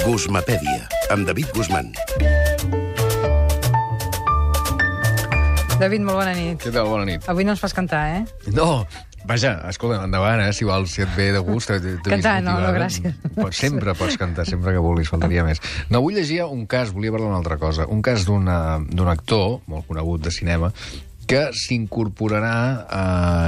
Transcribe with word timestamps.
Guzmapèdia, 0.00 0.88
amb 1.12 1.26
David 1.28 1.50
Guzmán. 1.52 1.90
David, 5.80 6.00
molt 6.06 6.16
bona 6.22 6.32
nit. 6.32 6.56
Què 6.62 6.72
tal? 6.72 6.88
Bona 6.88 7.04
nit. 7.04 7.26
Avui 7.28 7.44
no 7.44 7.52
ens 7.52 7.60
fas 7.60 7.74
cantar, 7.76 8.00
eh? 8.16 8.22
No, 8.56 8.86
vaja, 9.28 9.52
escolta, 9.68 9.98
endavant, 10.06 10.40
eh? 10.46 10.54
Si 10.56 10.64
vols, 10.68 10.94
si 10.96 11.04
et 11.04 11.12
ve 11.18 11.30
de 11.36 11.42
gust... 11.44 11.72
vist 11.84 12.08
Cantar, 12.08 12.38
no, 12.44 12.56
no, 12.64 12.72
gràcies. 12.76 13.12
Pots, 13.36 13.60
sempre 13.60 13.92
pots 13.98 14.16
cantar, 14.20 14.48
sempre 14.48 14.72
que 14.72 14.80
vulguis, 14.80 15.12
faltaria 15.12 15.44
més. 15.44 15.60
No, 15.92 16.00
avui 16.00 16.16
llegia 16.16 16.48
un 16.48 16.64
cas, 16.70 16.94
volia 16.96 17.12
parlar 17.12 17.28
d'una 17.28 17.42
altra 17.42 17.60
cosa, 17.60 17.84
un 17.84 18.00
cas 18.00 18.24
d'un 18.28 18.48
actor, 18.48 19.60
molt 19.68 19.88
conegut 19.88 20.24
de 20.24 20.32
cinema, 20.32 20.72
que 21.30 21.42
s'incorporarà 21.54 22.54
a 22.90 23.02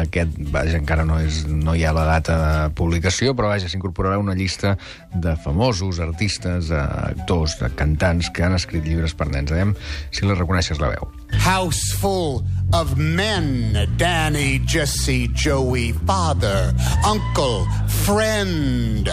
aquest... 0.05 0.37
Vaja, 0.55 0.79
encara 0.79 1.03
no, 1.09 1.19
és, 1.19 1.43
no 1.51 1.75
hi 1.75 1.83
ha 1.83 1.95
la 1.97 2.05
data 2.07 2.37
de 2.39 2.53
publicació, 2.79 3.35
però 3.35 3.51
vaja, 3.51 3.71
s'incorporarà 3.73 4.21
una 4.23 4.37
llista 4.39 4.77
de 5.15 5.35
famosos 5.43 5.99
artistes, 6.05 6.71
eh, 6.71 6.79
actors, 6.79 7.59
cantants 7.79 8.31
que 8.31 8.47
han 8.47 8.55
escrit 8.55 8.87
llibres 8.87 9.17
per 9.19 9.27
nens. 9.33 9.51
Aviam 9.51 9.75
si 10.15 10.29
la 10.29 10.39
reconeixes 10.39 10.79
la 10.83 10.93
veu. 10.95 11.11
House 11.43 11.97
full 11.99 12.43
of 12.73 12.95
men 12.97 13.75
Danny, 13.99 14.61
Jesse, 14.63 15.27
Joey, 15.35 15.91
father, 16.07 16.71
uncle, 17.03 17.67
friend. 18.05 19.11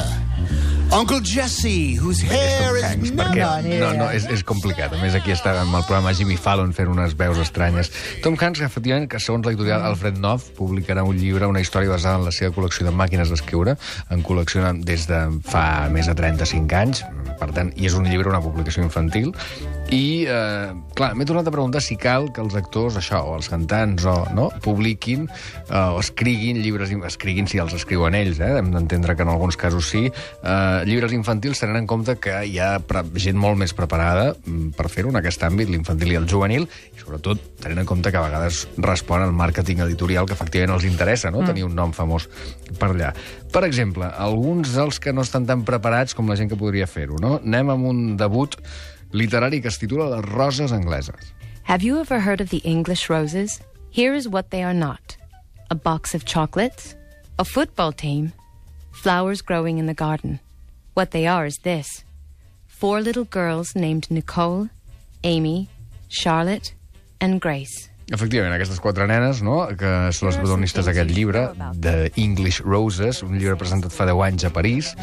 Uncle 0.91 1.19
Jesse, 1.21 1.93
whose 1.93 2.19
hair 2.19 2.75
is 2.75 2.83
Hanks, 2.83 3.11
perquè 3.13 3.45
no, 3.77 3.91
no, 3.93 4.07
és, 4.09 4.23
és 4.33 4.41
complicat. 4.41 4.95
A 4.95 4.97
més, 4.97 5.13
aquí 5.13 5.29
està 5.35 5.53
amb 5.61 5.77
el 5.77 5.83
programa 5.85 6.15
Jimmy 6.17 6.33
Fallon 6.41 6.71
fent 6.73 6.89
unes 6.89 7.13
veus 7.19 7.37
estranyes. 7.43 7.91
Tom 8.23 8.37
Hanks, 8.39 8.63
efectivament, 8.65 9.05
que 9.11 9.21
segons 9.21 9.45
l'editorial 9.45 9.85
Alfred 9.85 10.17
Knopf, 10.17 10.49
publicarà 10.57 11.05
un 11.05 11.19
llibre, 11.21 11.45
una 11.51 11.61
història 11.61 11.93
basada 11.93 12.17
en 12.17 12.25
la 12.25 12.33
seva 12.33 12.55
col·lecció 12.55 12.87
de 12.89 12.95
màquines 12.95 13.29
d'escriure, 13.29 13.77
en 14.09 14.25
col·lecciona 14.25 14.73
des 14.81 15.05
de 15.11 15.21
fa 15.45 15.65
més 15.93 16.09
de 16.09 16.17
35 16.17 16.81
anys, 16.81 17.03
per 17.37 17.51
tant, 17.53 17.69
i 17.77 17.85
és 17.85 17.97
un 17.99 18.09
llibre, 18.09 18.33
una 18.33 18.41
publicació 18.41 18.81
infantil, 18.81 19.29
i, 19.89 20.25
eh, 20.29 20.69
clar, 20.93 21.13
m'he 21.17 21.25
tornat 21.25 21.47
a 21.49 21.53
preguntar 21.53 21.81
si 21.81 21.95
cal 21.97 22.27
que 22.33 22.43
els 22.43 22.53
actors, 22.57 22.97
això, 22.99 23.23
o 23.25 23.33
els 23.39 23.49
cantants, 23.49 24.05
o, 24.05 24.15
no?, 24.37 24.49
publiquin 24.61 25.25
eh, 25.25 25.73
o 25.73 25.97
escriguin 26.01 26.59
llibres, 26.61 26.91
escriguin 27.09 27.49
si 27.49 27.57
els 27.61 27.73
escriuen 27.73 28.17
ells, 28.17 28.41
eh? 28.43 28.51
hem 28.59 28.69
d'entendre 28.75 29.15
que 29.17 29.25
en 29.25 29.31
alguns 29.33 29.57
casos 29.57 29.89
sí, 29.89 30.03
eh, 30.09 30.81
llibres 30.85 31.15
infantils 31.17 31.61
tenen 31.63 31.81
en 31.81 31.89
compte 31.89 32.19
que 32.21 32.35
hi 32.45 32.59
ha 32.61 32.75
gent 33.17 33.39
molt 33.41 33.57
més 33.57 33.73
preparada 33.73 34.35
mm, 34.35 34.75
per 34.77 34.91
fer-ho 34.93 35.09
en 35.09 35.17
aquest 35.21 35.47
àmbit, 35.47 35.71
l'infantil 35.73 36.13
i 36.13 36.19
el 36.21 36.29
juvenil, 36.29 36.69
i 36.93 37.01
sobretot 37.01 37.41
tenint 37.63 37.81
en 37.81 37.89
compte 37.89 38.13
que 38.13 38.21
a 38.21 38.27
vegades 38.27 38.67
respon 38.77 39.25
al 39.25 39.33
màrqueting 39.33 39.81
editorial 39.87 40.29
que 40.29 40.37
efectivament 40.37 40.77
els 40.77 40.85
interessa, 40.89 41.33
no?, 41.33 41.41
tenir 41.49 41.65
un 41.65 41.73
nom 41.73 41.95
famós 41.97 42.29
per 42.77 42.91
allà. 42.91 43.09
Per 43.49 43.65
exemple, 43.65 44.05
alguns 44.05 44.75
dels 44.77 45.01
que 45.01 45.15
no 45.17 45.25
estan 45.25 45.49
tan 45.49 45.65
preparats 45.65 46.13
com 46.13 46.29
la 46.29 46.37
gent 46.37 46.53
que 46.53 46.59
podria 46.59 46.85
fer-ho, 46.85 47.17
no? 47.17 47.39
Anem 47.41 47.73
amb 47.73 47.89
un 47.89 48.01
debut 48.19 48.53
literari 49.11 49.61
que 49.61 49.69
es 49.69 49.79
titula 49.79 50.09
Les 50.09 50.25
roses 50.25 50.71
angleses. 50.71 51.33
Have 51.63 51.83
you 51.83 51.99
ever 51.99 52.19
heard 52.19 52.41
of 52.41 52.49
the 52.49 52.61
English 52.63 53.09
roses? 53.09 53.61
Here 53.91 54.13
is 54.13 54.27
what 54.27 54.49
they 54.49 54.63
are 54.63 54.73
not 54.73 55.17
a 55.69 55.75
box 55.75 56.15
of 56.15 56.25
chocolates, 56.25 56.95
a 57.37 57.45
football 57.45 57.91
team, 57.91 58.33
flowers 58.91 59.41
growing 59.41 59.77
in 59.77 59.85
the 59.85 59.93
garden. 59.93 60.39
What 60.95 61.11
they 61.11 61.27
are 61.27 61.45
is 61.45 61.57
this 61.63 62.03
four 62.67 63.01
little 63.01 63.25
girls 63.25 63.75
named 63.75 64.09
Nicole, 64.09 64.69
Amy, 65.23 65.69
Charlotte, 66.07 66.73
and 67.21 67.39
Grace. 67.39 67.89
Efectivament, 68.09 68.55
aquestes 68.55 68.79
quatre 68.81 69.05
nenes, 69.05 69.43
no?, 69.45 69.67
que 69.77 70.09
són 70.15 70.31
les 70.31 70.39
protagonistes 70.39 70.87
d'aquest 70.87 71.11
llibre, 71.13 71.43
The 71.77 72.09
English 72.17 72.63
Roses, 72.65 73.21
un 73.21 73.35
llibre 73.37 73.59
presentat 73.59 73.93
fa 73.93 74.07
10 74.09 74.23
anys 74.25 74.47
a 74.49 74.51
París, 74.55 74.95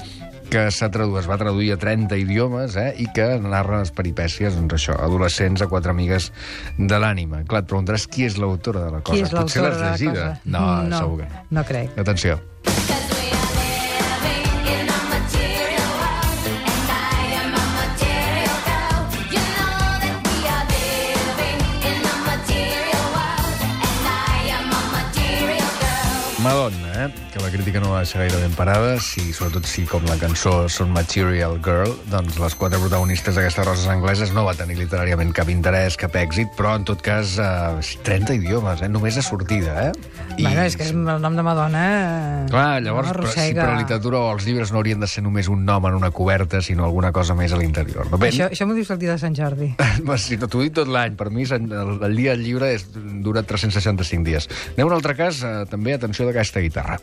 que 0.57 0.65
s'ha 0.73 0.89
traduït, 0.93 1.21
es 1.21 1.29
va 1.29 1.37
traduir 1.41 1.71
a 1.75 1.77
30 1.81 2.17
idiomes, 2.17 2.77
eh, 2.81 2.89
i 3.05 3.07
que 3.13 3.29
narra 3.45 3.83
les 3.85 3.93
peripècies, 3.93 4.57
doncs 4.57 4.79
això, 4.79 4.97
adolescents 5.05 5.61
a 5.63 5.69
quatre 5.69 5.93
amigues 5.93 6.31
de 6.79 6.99
l'ànima. 7.03 7.43
Clar, 7.45 7.63
et 7.67 7.69
preguntaràs 7.71 8.09
qui 8.09 8.25
és 8.25 8.39
l'autora 8.41 8.87
de 8.87 8.91
la 8.97 9.01
cosa. 9.05 9.19
Qui 9.19 9.27
és 9.27 9.31
Potser 9.37 9.63
l'autora 9.63 9.69
l'has 9.69 9.79
de 9.79 9.85
la 9.85 9.93
llegida. 9.93 10.29
cosa? 10.33 10.41
No, 10.57 10.67
No, 10.89 10.99
segur 10.99 11.19
que 11.21 11.29
no. 11.35 11.45
no 11.61 11.65
crec. 11.69 11.99
Atenció. 11.99 12.41
La 27.47 27.53
crítica 27.53 27.79
no 27.79 27.93
la 27.93 28.01
deixa 28.03 28.19
gaire 28.19 28.41
ben 28.43 28.55
parada, 28.59 28.97
si, 28.99 29.23
sobretot 29.31 29.69
si, 29.71 29.85
com 29.87 30.03
la 30.11 30.17
cançó, 30.19 30.65
són 30.73 30.91
Material 30.91 31.61
Girl, 31.63 31.93
doncs 32.11 32.41
les 32.43 32.57
quatre 32.59 32.81
protagonistes 32.83 33.37
d'aquestes 33.39 33.69
roses 33.69 33.87
angleses 33.93 34.33
no 34.35 34.43
va 34.49 34.55
tenir 34.59 34.75
literàriament 34.81 35.31
cap 35.37 35.47
interès, 35.53 35.95
cap 36.01 36.17
èxit, 36.19 36.51
però 36.59 36.73
en 36.75 36.87
tot 36.89 37.05
cas 37.07 37.37
eh, 37.39 37.99
30 38.09 38.35
idiomes, 38.41 38.83
eh? 38.83 38.89
només 38.91 39.15
de 39.15 39.23
sortida. 39.23 39.77
Eh? 39.85 39.93
I... 40.41 40.43
Bueno, 40.43 40.65
és 40.67 40.75
que 40.75 40.89
el 40.91 40.99
nom 41.23 41.39
de 41.39 41.45
Madonna... 41.47 41.85
eh, 41.87 42.49
Clar, 42.51 42.83
llavors, 42.83 43.13
no 43.13 43.21
però, 43.21 43.31
per 43.31 43.69
la 43.69 43.79
literatura 43.79 44.25
o 44.25 44.33
els 44.35 44.49
llibres 44.49 44.75
no 44.75 44.81
haurien 44.83 45.05
de 45.05 45.11
ser 45.13 45.23
només 45.23 45.47
un 45.53 45.63
nom 45.69 45.87
en 45.87 46.01
una 46.01 46.11
coberta, 46.11 46.59
sinó 46.67 46.89
alguna 46.89 47.13
cosa 47.15 47.39
més 47.39 47.55
a 47.55 47.61
l'interior. 47.63 48.11
No? 48.11 48.19
Bé, 48.19 48.33
Això, 48.33 48.51
això 48.51 48.67
m'ho 48.67 48.75
dius 48.75 48.91
el 48.91 48.99
dia 49.05 49.15
de 49.15 49.23
Sant 49.23 49.39
Jordi. 49.39 49.71
si 50.27 50.41
no 50.43 50.51
t'ho 50.51 50.65
dic 50.67 50.75
tot 50.81 50.91
l'any, 50.91 51.15
per 51.15 51.31
mi 51.31 51.47
el, 51.47 51.71
el 52.11 52.19
dia 52.19 52.35
del 52.35 52.43
llibre 52.43 52.75
és, 52.75 52.89
dura 53.23 53.47
365 53.47 54.27
dies. 54.27 54.51
Anem 54.75 54.89
a 54.89 54.91
un 54.91 54.99
altre 54.99 55.15
cas, 55.15 55.45
eh, 55.47 55.63
també, 55.71 55.95
atenció 55.95 56.27
d'aquesta 56.27 56.67
guitarra. 56.67 56.99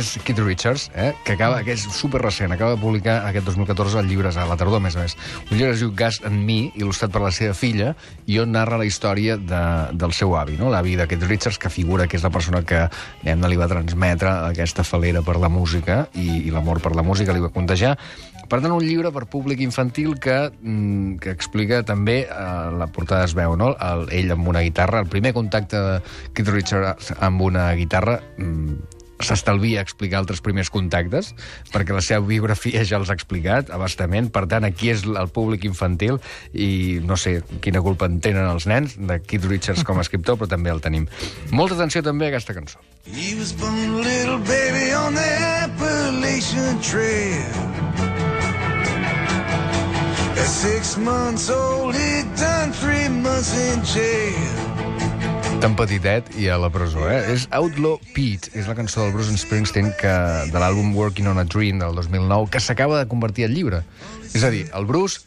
És, 0.00 0.12
Keith 0.24 0.40
Richards, 0.42 0.88
eh, 0.94 1.12
que, 1.24 1.36
acaba, 1.36 1.60
que 1.66 1.74
és 1.76 1.84
super 1.94 2.22
recent, 2.22 2.52
acaba 2.52 2.74
de 2.74 2.80
publicar 2.82 3.20
aquest 3.28 3.46
2014 3.46 4.00
el 4.00 4.08
llibre, 4.10 4.32
a 4.32 4.46
la 4.48 4.56
tardor, 4.56 4.80
a 4.80 4.84
més 4.84 4.96
a 4.96 5.04
més. 5.04 5.16
Un 5.50 5.56
llibre 5.56 5.74
es 5.74 5.84
diu 5.84 5.92
Gas 5.96 6.20
en 6.26 6.40
mi, 6.46 6.72
il·lustrat 6.78 7.12
per 7.12 7.22
la 7.22 7.32
seva 7.34 7.54
filla, 7.54 7.94
i 8.26 8.40
on 8.42 8.52
narra 8.56 8.80
la 8.80 8.88
història 8.88 9.36
de, 9.36 9.62
del 10.00 10.16
seu 10.16 10.34
avi, 10.38 10.58
no? 10.60 10.70
l'avi 10.72 10.96
de 10.98 11.06
Keith 11.10 11.28
Richards, 11.28 11.60
que 11.60 11.72
figura 11.72 12.08
que 12.10 12.18
és 12.18 12.26
la 12.26 12.32
persona 12.34 12.64
que 12.66 12.86
diguem 13.22 13.46
li 13.50 13.58
va 13.60 13.68
transmetre 13.70 14.30
aquesta 14.50 14.84
falera 14.86 15.22
per 15.26 15.38
la 15.40 15.50
música 15.52 16.04
i, 16.14 16.46
i 16.46 16.52
l'amor 16.54 16.80
per 16.82 16.94
la 16.96 17.04
música 17.06 17.34
li 17.34 17.42
va 17.42 17.52
contagiar. 17.54 17.96
Per 18.50 18.58
tant, 18.58 18.72
un 18.74 18.82
llibre 18.82 19.12
per 19.14 19.28
públic 19.30 19.60
infantil 19.62 20.16
que, 20.18 20.38
mm, 20.50 21.20
que 21.22 21.30
explica 21.30 21.84
també, 21.86 22.24
eh, 22.26 22.70
la 22.78 22.88
portada 22.90 23.28
es 23.28 23.34
veu, 23.38 23.54
no? 23.56 23.76
El, 23.78 24.08
ell 24.10 24.32
amb 24.34 24.48
una 24.50 24.64
guitarra, 24.66 25.04
el 25.04 25.10
primer 25.12 25.32
contacte 25.36 25.78
de 25.78 26.00
Keith 26.34 26.50
Richards 26.50 27.12
amb 27.20 27.46
una 27.46 27.70
guitarra 27.78 28.18
mm, 28.38 28.99
s'estalvia 29.24 29.82
explicar 29.84 30.20
altres 30.20 30.42
primers 30.44 30.70
contactes, 30.72 31.32
perquè 31.72 31.94
la 31.96 32.04
seva 32.04 32.24
biografia 32.26 32.84
ja 32.84 33.00
els 33.00 33.10
ha 33.10 33.16
explicat 33.16 33.70
abastament. 33.74 34.30
Per 34.32 34.46
tant, 34.50 34.66
aquí 34.66 34.90
és 34.92 35.04
el 35.04 35.30
públic 35.34 35.64
infantil 35.68 36.20
i 36.52 37.00
no 37.04 37.18
sé 37.20 37.40
quina 37.64 37.82
culpa 37.84 38.08
en 38.10 38.20
tenen 38.24 38.48
els 38.50 38.66
nens 38.70 38.96
de 38.98 39.20
Keith 39.22 39.48
Richards 39.50 39.84
com 39.86 39.98
a 39.98 40.06
escriptor, 40.06 40.38
però 40.40 40.50
també 40.50 40.72
el 40.72 40.82
tenim. 40.84 41.08
Molta 41.50 41.76
atenció 41.78 42.02
també 42.06 42.28
a 42.28 42.34
aquesta 42.34 42.56
cançó. 42.56 42.80
He 43.06 43.34
was 43.38 43.52
born 43.52 43.76
a 43.76 44.02
little 44.04 44.38
baby 44.38 44.92
on 44.94 45.14
the 45.14 45.30
Appalachian 45.64 46.80
Trail. 46.80 47.90
At 50.40 50.48
six 50.48 50.96
months 50.96 51.50
old, 51.50 51.94
he'd 51.94 52.28
done 52.36 52.72
three 52.72 53.08
months 53.08 53.52
in 53.52 53.84
jail. 53.84 54.69
Tan 55.60 55.74
petitet 55.76 56.30
i 56.40 56.46
a 56.48 56.54
la 56.56 56.70
presó, 56.72 57.02
eh? 57.12 57.18
És 57.34 57.42
Outlaw 57.52 57.98
Pete, 58.14 58.48
és 58.56 58.64
la 58.64 58.72
cançó 58.78 59.02
del 59.02 59.12
Bruce 59.12 59.36
Springsteen 59.36 59.90
que, 59.98 60.12
de 60.48 60.62
l'àlbum 60.62 60.94
Working 60.96 61.28
on 61.28 61.40
a 61.42 61.44
Dream 61.44 61.82
del 61.82 61.98
2009, 61.98 62.48
que 62.54 62.62
s'acaba 62.64 62.96
de 63.02 63.08
convertir 63.10 63.44
en 63.44 63.52
llibre. 63.52 63.82
És 64.32 64.40
a 64.40 64.48
dir, 64.48 64.62
el 64.72 64.88
Bruce 64.88 65.20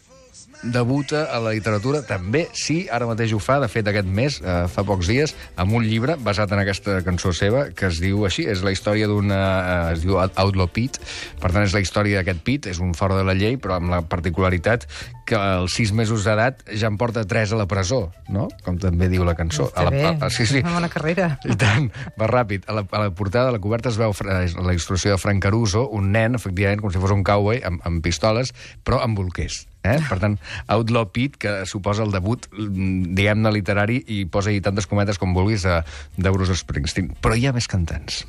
debuta 0.64 1.26
a 1.34 1.40
la 1.44 1.54
literatura 1.54 2.02
també, 2.08 2.46
sí, 2.56 2.84
ara 2.92 3.08
mateix 3.10 3.34
ho 3.36 3.40
fa, 3.44 3.60
de 3.62 3.70
fet 3.72 3.88
aquest 3.90 4.08
mes, 4.08 4.40
eh, 4.42 4.64
fa 4.72 4.86
pocs 4.88 5.10
dies, 5.12 5.36
amb 5.60 5.76
un 5.76 5.86
llibre 5.88 6.16
basat 6.20 6.54
en 6.56 6.62
aquesta 6.64 7.02
cançó 7.06 7.34
seva, 7.36 7.68
que 7.76 7.90
es 7.90 8.00
diu 8.04 8.24
així, 8.28 8.48
és 8.50 8.64
la 8.64 8.74
història 8.76 9.10
d'una... 9.12 9.40
Eh, 9.40 9.82
es 9.94 10.04
diu 10.06 10.18
Outlaw 10.20 10.70
Pete, 10.74 11.04
per 11.42 11.52
tant 11.52 11.66
és 11.68 11.76
la 11.76 11.84
història 11.84 12.22
d'aquest 12.22 12.44
Pete, 12.46 12.72
és 12.72 12.80
un 12.84 12.94
fora 12.98 13.18
de 13.20 13.26
la 13.28 13.36
llei, 13.38 13.58
però 13.62 13.78
amb 13.78 13.92
la 13.92 14.02
particularitat 14.08 14.88
que 15.28 15.38
als 15.40 15.76
sis 15.78 15.94
mesos 15.96 16.26
d'edat 16.28 16.64
ja 16.76 16.90
en 16.92 16.98
porta 17.00 17.24
tres 17.28 17.54
a 17.54 17.60
la 17.60 17.68
presó, 17.70 18.06
no? 18.32 18.48
Com 18.66 18.80
també 18.82 19.08
diu 19.12 19.24
la 19.28 19.36
cançó. 19.40 19.70
Està 19.72 19.86
a 19.86 19.88
la, 19.88 19.94
bé, 19.96 20.06
a, 20.10 20.16
a, 20.28 20.32
sí, 20.34 20.48
sí. 20.50 20.64
una 20.64 20.76
bona 20.80 20.92
carrera. 20.92 21.30
I 21.48 21.58
tant, 21.60 21.90
va 22.20 22.30
ràpid. 22.32 22.68
A 22.68 22.80
la, 22.80 22.86
a 22.92 23.06
la 23.06 23.12
portada, 23.16 23.52
a 23.52 23.56
la 23.56 23.62
coberta 23.64 23.92
es 23.92 24.00
veu 24.00 24.16
la 24.24 24.44
il·lustració 24.48 25.16
de 25.16 25.20
Frank 25.22 25.44
Caruso, 25.44 25.88
un 25.96 26.12
nen, 26.16 26.40
efectivament, 26.40 26.84
com 26.84 26.92
si 26.92 27.04
fos 27.04 27.16
un 27.16 27.24
cowboy, 27.28 27.64
amb, 27.64 27.84
amb 27.88 28.04
pistoles, 28.04 28.56
però 28.84 29.04
amb 29.04 29.20
bolquers. 29.20 29.64
Eh? 29.84 29.98
Per 30.08 30.18
tant, 30.20 30.38
Outlaw 30.72 31.10
Pete, 31.12 31.40
que 31.44 31.54
suposa 31.68 32.06
el 32.08 32.14
debut, 32.16 32.48
diguem-ne, 32.56 33.52
literari, 33.52 34.00
i 34.08 34.24
posa-hi 34.26 34.64
tantes 34.64 34.88
cometes 34.88 35.20
com 35.20 35.36
vulguis 35.36 35.68
a, 35.68 35.82
de 36.16 36.32
Bruce 36.32 36.56
Springsteen. 36.64 37.12
Però 37.20 37.36
hi 37.36 37.50
ha 37.50 37.56
més 37.56 37.68
cantants. 37.68 38.24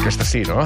Aquesta 0.00 0.24
sí, 0.24 0.40
no? 0.48 0.64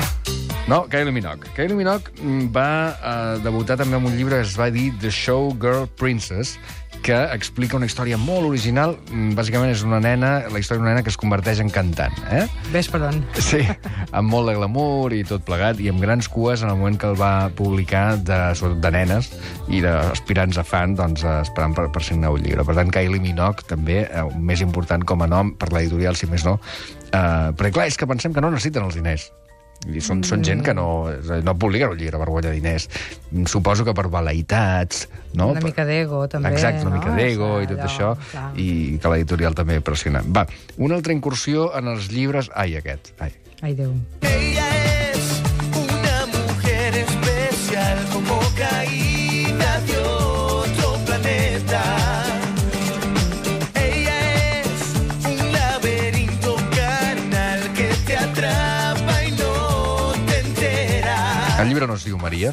No, 0.67 0.89
Kylie 0.89 1.13
Minogue. 1.13 1.51
Kylie 1.55 1.77
Minogue 1.77 2.09
mm, 2.23 2.49
va 2.55 2.69
eh, 2.97 3.43
debutar 3.45 3.77
també 3.77 3.99
amb 3.99 4.09
un 4.09 4.17
llibre 4.17 4.39
que 4.41 4.47
es 4.47 4.57
va 4.57 4.71
dir 4.73 4.89
The 5.03 5.11
Showgirl 5.13 5.91
Princess, 6.01 6.57
que 7.05 7.19
explica 7.35 7.77
una 7.77 7.85
història 7.85 8.17
molt 8.17 8.49
original. 8.49 8.95
Mm, 9.11 9.35
Bàsicament 9.37 9.75
és 9.75 9.83
una 9.85 9.99
nena, 10.01 10.31
la 10.49 10.63
història 10.63 10.81
d'una 10.81 10.95
nena 10.95 11.03
que 11.05 11.13
es 11.13 11.21
converteix 11.21 11.61
en 11.61 11.69
cantant. 11.69 12.17
Eh? 12.33 12.47
Ves 12.73 12.89
per 12.89 13.03
on? 13.11 13.21
Sí, 13.45 13.61
amb 14.17 14.33
molt 14.33 14.49
de 14.49 14.57
glamour 14.57 15.13
i 15.13 15.21
tot 15.29 15.45
plegat, 15.45 15.85
i 15.85 15.93
amb 15.93 16.01
grans 16.01 16.31
cues 16.33 16.65
en 16.65 16.73
el 16.73 16.81
moment 16.81 16.97
que 16.97 17.13
el 17.13 17.21
va 17.21 17.51
publicar, 17.61 18.07
de, 18.25 18.41
sobretot 18.57 18.81
de 18.89 18.95
nenes 18.97 19.31
i 19.69 19.85
d'aspirants 19.85 20.65
a 20.65 20.65
fan, 20.65 20.97
doncs, 20.97 21.29
eh, 21.29 21.37
esperant 21.45 21.77
per, 21.77 21.91
per 21.93 22.07
signar 22.09 22.33
un 22.33 22.41
llibre. 22.41 22.65
Per 22.65 22.81
tant, 22.81 22.97
Kylie 22.97 23.21
Minogue, 23.21 23.69
també, 23.69 24.07
eh, 24.09 24.27
més 24.41 24.65
important 24.65 25.05
com 25.05 25.29
a 25.29 25.29
nom 25.29 25.53
per 25.61 25.75
l'editorial, 25.77 26.17
si 26.17 26.33
més 26.33 26.49
no, 26.49 26.57
eh, 27.13 27.53
perquè 27.53 27.77
clar, 27.77 27.91
és 27.93 28.01
que 28.01 28.09
pensem 28.09 28.33
que 28.33 28.41
no 28.41 28.55
necessiten 28.55 28.89
els 28.89 28.97
diners. 28.97 29.29
I 29.91 30.01
són, 30.01 30.23
són 30.25 30.45
gent 30.47 30.63
que 30.65 30.73
no, 30.77 30.87
no 31.45 31.55
publiquen 31.61 31.93
un 31.93 31.99
llibre 32.01 32.21
per 32.21 32.29
guanyar 32.31 32.53
diners. 32.55 32.89
Mm, 33.31 33.45
Suposo 33.51 33.85
que 33.85 33.95
per 33.97 34.07
veleïtats... 34.13 35.07
No? 35.35 35.49
Una 35.51 35.61
mica 35.65 35.85
d'ego, 35.85 36.23
també, 36.31 36.53
Exacte, 36.55 36.85
una 36.87 36.95
no? 36.95 37.01
mica 37.01 37.15
d'ego 37.19 37.49
i 37.61 37.67
tot 37.67 37.81
Allò, 37.81 37.89
això. 37.91 38.11
clar. 38.31 38.47
I 38.57 38.99
que 39.03 39.11
l'editorial 39.11 39.57
també 39.59 39.81
pressiona. 39.85 40.23
Va, 40.25 40.47
una 40.79 40.95
altra 41.01 41.13
incursió 41.17 41.73
en 41.77 41.91
els 41.97 42.11
llibres... 42.15 42.51
Ai, 42.55 42.77
aquest. 42.79 43.13
Ai. 43.19 43.33
Ai, 43.65 43.75
Déu. 43.75 43.93
Ella 44.23 44.69
es 44.69 44.74
El 61.65 61.73
llibre 61.73 61.87
no 61.89 61.97
es 61.97 62.05
diu 62.05 62.19
Maria, 62.21 62.53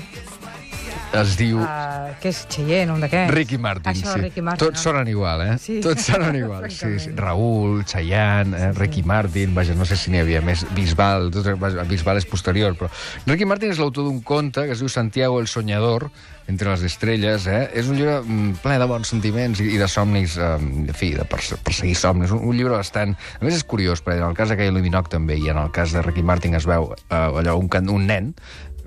es 1.11 1.33
diu... 1.35 1.59
Uh, 1.59 2.13
què 2.23 2.29
és 2.31 2.39
Cheyenne, 2.51 2.93
un 2.93 3.01
d'aquests? 3.03 3.33
Ricky 3.35 3.57
Martin, 3.59 3.91
Això, 3.91 4.13
sí. 4.13 4.21
Ricky 4.23 4.43
Martin. 4.45 4.69
Tots 4.69 4.85
sonen 4.87 5.09
igual, 5.11 5.43
eh? 5.43 5.55
Sí. 5.59 5.79
Tots 5.83 6.07
sonen 6.07 6.37
igual, 6.39 6.69
sí, 6.71 6.93
sí. 7.03 7.11
Raül, 7.17 7.81
Chayanne, 7.87 8.55
eh? 8.55 8.71
Ricky 8.77 9.03
Martin, 9.03 9.55
vaja, 9.57 9.75
no 9.75 9.87
sé 9.89 9.99
si 9.99 10.13
n'hi 10.13 10.21
havia 10.23 10.39
més, 10.45 10.63
Bisbal, 10.77 11.27
tot, 11.35 11.51
Bisbal 11.89 12.21
és 12.21 12.29
posterior, 12.29 12.77
però... 12.79 12.87
Ricky 13.27 13.49
Martin 13.49 13.75
és 13.75 13.81
l'autor 13.83 14.07
d'un 14.07 14.21
conte 14.23 14.63
que 14.63 14.77
es 14.77 14.83
diu 14.83 14.91
Santiago 14.91 15.41
el 15.43 15.51
Soñador, 15.51 16.07
entre 16.51 16.71
les 16.71 16.83
estrelles, 16.83 17.45
eh? 17.47 17.63
És 17.77 17.87
un 17.91 17.97
llibre 17.99 18.17
mm, 18.21 18.61
ple 18.63 18.77
de 18.81 18.87
bons 18.89 19.11
sentiments 19.13 19.61
i, 19.63 19.69
i 19.75 19.79
de 19.79 19.87
somnis, 19.91 20.35
eh, 20.39 20.55
en 20.59 20.89
fi, 20.97 21.13
de 21.15 21.25
perse 21.29 21.57
perseguir 21.63 21.95
somnis. 21.99 22.33
Un, 22.35 22.43
un 22.47 22.57
llibre 22.57 22.75
bastant... 22.75 23.15
A 23.39 23.45
més, 23.45 23.55
és 23.55 23.67
curiós, 23.67 24.03
perquè 24.03 24.19
en 24.19 24.27
el 24.31 24.37
cas 24.37 24.51
de 24.51 24.57
Kylie 24.59 24.83
Minogue 24.83 25.11
també, 25.11 25.37
i 25.39 25.51
en 25.53 25.61
el 25.61 25.71
cas 25.75 25.95
de 25.95 26.03
Ricky 26.03 26.25
Martin 26.27 26.57
es 26.59 26.67
veu 26.69 26.91
eh, 26.95 27.15
allò, 27.15 27.55
un, 27.61 27.69
un 27.93 28.07
nen 28.09 28.33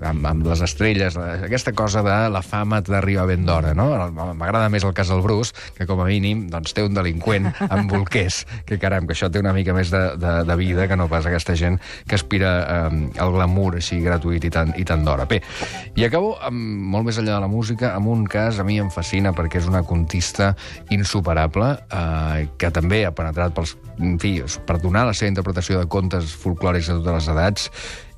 amb, 0.01 0.25
amb 0.27 0.45
les 0.47 0.61
estrelles, 0.65 1.15
la- 1.15 1.45
aquesta 1.45 1.71
cosa 1.73 2.01
de 2.03 2.15
la 2.29 2.41
fama 2.41 2.81
t'arriba 2.83 3.25
ben 3.25 3.45
d'hora, 3.45 3.73
no? 3.77 3.87
M'agrada 4.11 4.69
més 4.69 4.83
el 4.83 4.93
cas 4.93 5.09
del 5.09 5.21
Bruce, 5.21 5.53
que 5.77 5.85
com 5.87 6.01
a 6.01 6.05
mínim 6.09 6.47
doncs, 6.51 6.73
té 6.75 6.83
un 6.83 6.93
delinqüent 6.93 7.47
amb 7.69 7.91
bolquers, 7.91 8.43
que 8.65 8.79
caram, 8.81 9.07
que 9.07 9.13
això 9.15 9.29
té 9.31 9.39
una 9.39 9.53
mica 9.53 9.73
més 9.73 9.91
de, 9.93 10.03
de, 10.19 10.33
de 10.47 10.55
vida 10.59 10.87
que 10.87 10.97
no 10.99 11.07
pas 11.11 11.25
aquesta 11.25 11.55
gent 11.55 11.79
que 12.07 12.15
aspira 12.15 12.51
eh, 12.89 13.21
al 13.21 13.31
glamour 13.35 13.75
així 13.79 14.01
gratuït 14.03 14.43
i 14.45 14.51
tant, 14.53 14.73
i 14.77 14.85
tant 14.85 15.05
d'hora. 15.05 15.25
Bé, 15.29 15.41
i 15.95 16.05
acabo 16.05 16.35
amb, 16.43 16.59
molt 16.95 17.05
més 17.09 17.17
enllà 17.21 17.37
de 17.39 17.45
la 17.45 17.51
música, 17.51 17.93
amb 17.95 18.07
un 18.11 18.25
cas 18.25 18.59
a 18.59 18.65
mi 18.67 18.79
em 18.81 18.89
fascina 18.93 19.33
perquè 19.35 19.61
és 19.61 19.67
una 19.71 19.83
contista 19.83 20.53
insuperable 20.95 21.71
eh, 21.91 22.47
que 22.57 22.71
també 22.73 23.03
ha 23.05 23.13
penetrat 23.15 23.53
pels, 23.55 23.75
en 23.99 24.17
fi, 24.21 24.37
per 24.67 24.79
donar 24.83 25.05
la 25.09 25.13
seva 25.15 25.29
interpretació 25.31 25.79
de 25.81 25.87
contes 25.91 26.33
folclòrics 26.41 26.89
de 26.91 26.99
totes 26.99 27.15
les 27.19 27.31
edats 27.35 27.69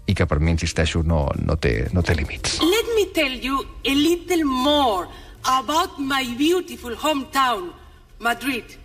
i 0.08 0.16
que 0.16 0.26
per 0.26 0.40
mi, 0.40 0.54
insisteixo, 0.56 1.04
no, 1.04 1.28
no, 1.44 1.58
té, 1.60 1.88
no 1.94 2.02
té 2.02 2.16
límits. 2.16 2.60
Let 2.64 2.92
me 2.96 3.08
tell 3.14 3.34
you 3.34 3.62
a 3.84 3.94
little 3.94 4.46
more 4.48 5.08
about 5.48 6.00
my 6.00 6.24
beautiful 6.40 6.96
hometown, 6.96 7.72
Madrid. 8.20 8.78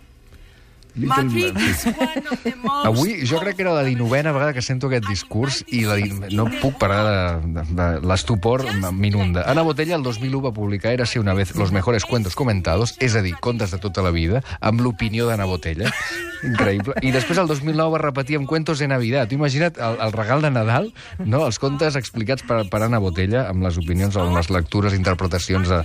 Madrid 0.95 1.57
is 1.57 1.85
one 1.85 2.27
of 2.29 2.43
the 2.43 2.53
most... 2.61 2.85
Avui 2.89 3.25
jo 3.25 3.39
crec 3.41 3.57
que 3.57 3.63
era 3.65 3.73
la 3.73 3.83
dinovena 3.83 4.31
vegada 4.31 4.53
que 4.53 4.61
sento 4.61 4.87
aquest 4.87 5.07
discurs 5.09 5.61
i 5.73 5.83
la, 5.87 5.97
no 6.31 6.45
puc 6.61 6.77
parar 6.81 7.01
de, 7.07 7.53
de, 7.55 7.63
de 7.77 7.87
l'estupor 8.05 8.65
m'inunda. 8.91 9.47
Ana 9.49 9.63
Botella 9.65 9.97
el 9.97 10.03
2001 10.05 10.43
va 10.43 10.53
publicar 10.53 10.93
Érase 10.93 11.19
una 11.19 11.33
vez 11.33 11.55
los 11.55 11.71
mejores 11.71 12.05
cuentos 12.05 12.35
comentados, 12.35 12.95
és 12.99 13.15
a 13.15 13.23
dir, 13.25 13.33
contes 13.41 13.71
de 13.71 13.79
tota 13.81 14.03
la 14.05 14.11
vida, 14.13 14.43
amb 14.61 14.83
l'opinió 14.85 15.25
d'Ana 15.29 15.49
Botella. 15.49 15.89
Increïble. 16.43 16.97
I 17.01 17.13
després 17.15 17.39
el 17.39 17.47
2009 17.47 17.95
va 17.95 18.01
repetir 18.01 18.37
amb 18.37 18.49
Cuentos 18.49 18.81
de 18.83 18.87
Navidad. 18.91 19.29
Tu 19.31 19.37
imagina't 19.37 19.79
el, 19.79 19.97
el 20.03 20.11
regal 20.11 20.43
de 20.43 20.51
Nadal, 20.51 20.89
no? 21.23 21.45
els 21.47 21.59
contes 21.59 21.95
explicats 21.95 22.43
per, 22.47 22.63
per 22.69 22.83
Ana 22.83 22.99
Botella 23.03 23.47
amb 23.47 23.63
les 23.63 23.79
opinions, 23.79 24.17
amb 24.19 24.35
les 24.35 24.51
lectures, 24.51 24.95
interpretacions 24.97 25.71
de, 25.71 25.81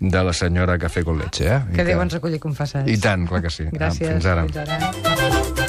de 0.00 0.24
la 0.24 0.32
senyora 0.32 0.78
Café 0.78 1.02
con 1.04 1.18
Leche. 1.18 1.48
Eh? 1.50 1.58
I 1.72 1.80
Que 1.80 1.88
Déu 1.90 2.02
ens 2.04 2.14
recolli 2.16 2.38
confessats. 2.42 2.86
I 2.86 2.96
tant, 3.02 3.26
clar 3.28 3.42
que 3.44 3.52
sí. 3.52 3.66
Gràcies. 3.74 4.14
Fins 4.14 4.30
ara. 4.30 4.45
Fins 4.46 4.56
ara. 4.56 5.65